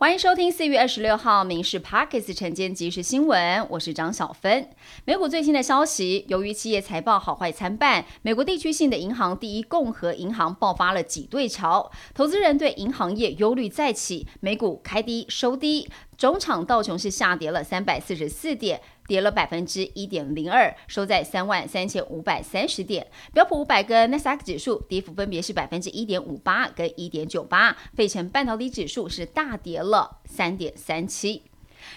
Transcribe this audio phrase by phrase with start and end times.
[0.00, 4.70] 欢迎收听四月二十六号《民事 Parkes》晨间即时新闻，我是张小芬。
[5.04, 15.86] 美股最新的消息，由于企业财报好坏参半，美国地区性的银行第一共和银行爆发了挤兑潮，投资人对银行业忧虑再起，美股开低收低，
[16.16, 18.80] 中场道琼斯下跌了三百四十四点。
[19.10, 23.04] 跌了百分之一点零二，收在三万三千五百三十点。
[23.34, 27.76] 标普五百跟纳斯达克指数跌幅分别是百分之一点五八跟一点九八。
[27.92, 31.42] 费城半导体指数是大跌了三点三七。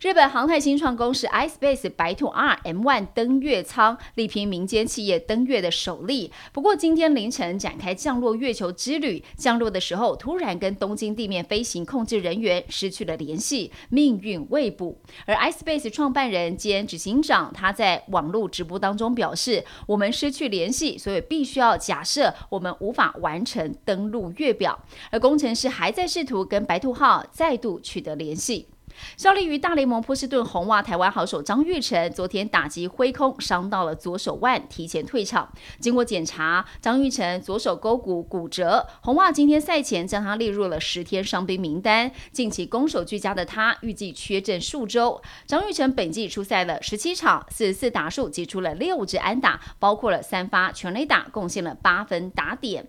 [0.00, 6.32] 日本航太新创公司 iSpace 白兔 R M1 登月舱力拼民间企业登月的首例。
[6.52, 14.98] 不过今天凌晨展开降落月球之旅，降落的时候突然跟东京地面飞行控制人员失去了联系，命运未卜。
[15.26, 24.78] 而 iSpace 创办人兼执行长他在网络直播当中表示：“我们失去联系，所以必须要假设我们无法完成登陆月表。”
[25.10, 28.68] 而工程师还在试图跟白兔号再度取得联系。
[29.16, 35.52] 效力于大联盟波士顿红袜台湾好手张玉成，昨天打击挥空，伤到了左手腕，提前退场。
[35.80, 42.10] 经过检查，张玉成左手勾骨骨折，红袜今天赛前将他列入了十天伤兵名单。
[42.32, 45.20] 近期攻守俱佳的他，预计缺阵数周。
[45.46, 52.86] 张玉成本季出赛了十七场，四十四打数，击出了六支安打，包括了三发全垒打，贡献了八分打点。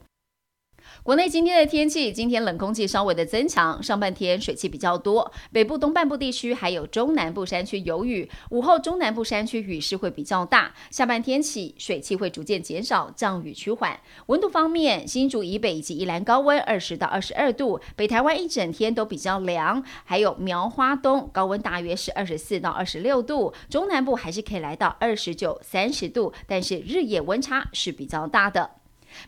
[1.04, 14.00] 国内今天的天气，今天冷空气稍微的增强，上半天水汽比较多，北部东半部地区还有中南部山区有雨，午后中南部山区雨势会比较大，下半天起水汽会逐渐减少，降雨趋缓。
[14.28, 28.70] 温度方面，新竹以北以及宜兰高温二十到二十二度，北台湾一整天都比较凉，还有苗花东高温大约是二十四到二十六度，中南部还是可以来到二十九、三十度，但是日夜温差是比较大的。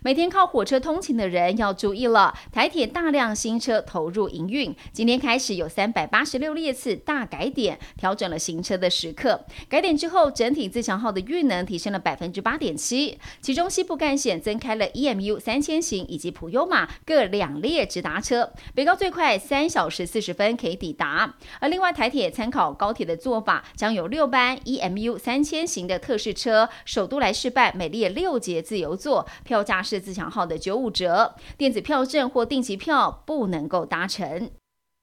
[0.02, 9.46] 每天靠火车通勤的人要注意了，台铁大量新车投入营运，今天开始有三百八十六列次大改点，调整了行车的时刻。
[9.68, 21.36] 改点之后，整体自强号的运能提升了百分之八点七，其中西部干线增开了 EMU 三千型以及普优马各两列直达车，北高最快三小时四十分可以抵达。
[21.60, 29.71] 而另外台铁参考高铁的做法，将有六班 EMU 三千型的特试车首都来试办每列六节自由座，票价。
[29.72, 34.52] 驾驶自强号的九五折，电子票证或定期票不能够搭乘。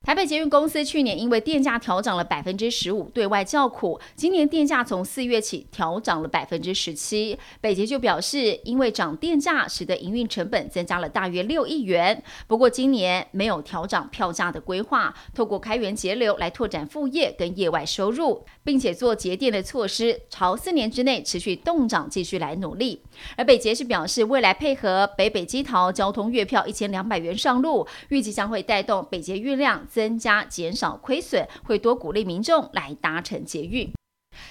[0.04, 4.00] 台北捷运公司去年因为电价调涨了百分之十五，对外叫苦。
[4.16, 7.38] 今年电价从四月起调涨了百分之十七。
[7.60, 12.22] 北捷就表示，因为涨电价，使得营运成本增加了大约六亿元。
[12.47, 23.03] 不过今年没有调涨票价的规划，透过开源节流来拓展副业跟业外收入，并且做节电的措施，朝四年之内持续动涨继续来努力。
[23.36, 29.86] 而北捷是表示，未来配合北北基桃交通月票一千两百元上路，预计将会带动北捷运量。
[29.88, 33.91] 增加减少亏损，会多鼓励民众来搭乘捷运。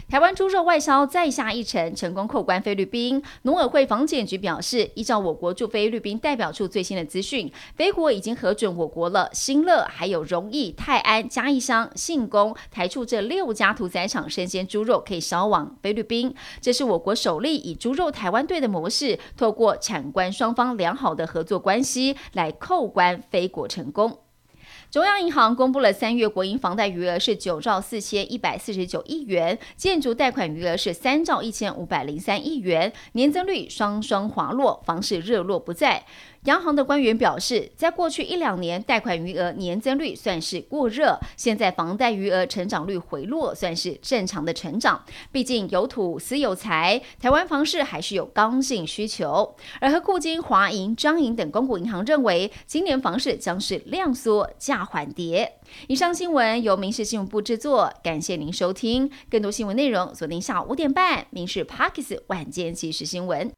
[0.09, 3.23] 台湾猪肉外销再下一城，成功扣关菲律宾。
[3.43, 16.35] 农委会防检局表示，依照我国驻菲律宾代表处最新的资讯，菲国已经核准我国了新乐、还有荣义、泰安、嘉义乡、信公、台处这六家屠宰场生鲜猪肉可以销往菲律宾。
[16.59, 24.26] 这是我国首例以猪肉台湾队的模式，透过产官双方良好的合作关系来扣关菲国成功。
[24.89, 36.05] 中央银行公布了三月国营房贷余额是九兆四千一百四十九亿元，建筑贷款余额是三兆一千五百零三亿元，年增率双双滑落，房市热络不再。
[36.47, 45.03] 央行的官员表示，在过去一两年，贷款余额年增率算是过热，现在房贷余额成长率回落，算是正常的成长。
[45.29, 49.53] 毕竟有土私有财，台湾房市还是有刚性需求。
[49.81, 55.59] 而和库金、华银、张银等公股银行认为，今年房市将是量缩价缓跌。
[55.87, 59.11] 以上新闻由民事新闻部制作，感谢您收听。
[59.29, 63.51] 更多新闻内容锁定下午五点半，民事 Parkes 晚间即时新闻。